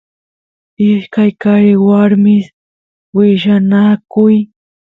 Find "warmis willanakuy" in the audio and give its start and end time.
1.87-4.37